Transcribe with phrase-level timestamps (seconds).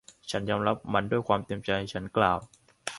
[0.31, 2.39] ฉันยอมรับมันด้วยความเต็มใจ ฉันกล่าว